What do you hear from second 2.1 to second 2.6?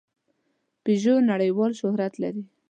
لري.